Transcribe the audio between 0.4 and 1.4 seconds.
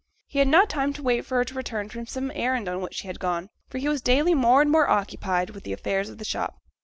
not time to wait for